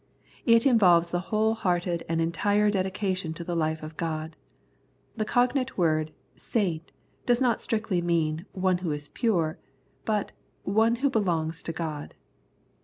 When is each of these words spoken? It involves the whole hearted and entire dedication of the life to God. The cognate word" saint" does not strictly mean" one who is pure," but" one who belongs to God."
It 0.47 0.65
involves 0.65 1.11
the 1.11 1.19
whole 1.29 1.53
hearted 1.53 2.03
and 2.09 2.19
entire 2.19 2.71
dedication 2.71 3.35
of 3.39 3.45
the 3.45 3.55
life 3.55 3.81
to 3.81 3.89
God. 3.97 4.35
The 5.15 5.25
cognate 5.25 5.77
word" 5.77 6.11
saint" 6.51 6.91
does 7.27 7.39
not 7.39 7.61
strictly 7.61 8.01
mean" 8.01 8.47
one 8.53 8.79
who 8.79 8.89
is 8.93 9.09
pure," 9.09 9.59
but" 10.03 10.31
one 10.63 10.95
who 11.05 11.09
belongs 11.11 11.61
to 11.61 11.71
God." 11.71 12.15